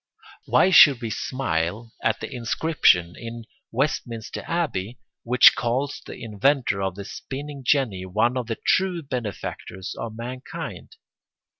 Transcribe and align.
Why 0.47 0.71
should 0.71 0.99
we 0.99 1.11
smile 1.11 1.91
at 2.01 2.21
the 2.21 2.33
inscription 2.35 3.15
in 3.15 3.45
Westminster 3.71 4.41
Abbey 4.47 4.97
which 5.21 5.53
calls 5.55 6.01
the 6.03 6.17
inventor 6.23 6.81
of 6.81 6.95
the 6.95 7.05
spinning 7.05 7.61
jenny 7.63 8.07
one 8.07 8.35
of 8.35 8.47
the 8.47 8.57
true 8.65 9.03
benefactors 9.03 9.93
of 9.95 10.17
mankind? 10.17 10.95